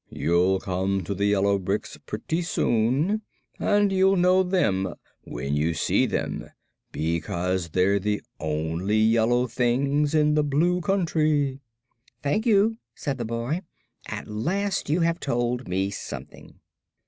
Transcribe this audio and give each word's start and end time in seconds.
You'll 0.09 0.59
come 0.59 1.03
to 1.03 1.13
the 1.13 1.25
yellow 1.27 1.59
bricks 1.59 1.95
pretty 2.07 2.41
soon, 2.41 3.21
and 3.59 3.91
you'll 3.91 4.15
know 4.15 4.41
them 4.41 4.95
when 5.25 5.55
you 5.55 5.75
see 5.75 6.07
them 6.07 6.49
because 6.91 7.69
they're 7.69 7.99
the 7.99 8.23
only 8.39 8.97
yellow 8.97 9.45
things 9.45 10.15
in 10.15 10.33
the 10.33 10.43
blue 10.43 10.81
country." 10.81 11.61
"Thank 12.23 12.47
you," 12.47 12.79
said 12.95 13.19
the 13.19 13.25
boy. 13.25 13.61
"At 14.07 14.27
last 14.27 14.89
you 14.89 15.01
have 15.01 15.19
told 15.19 15.67
me 15.67 15.91
something." 15.91 16.55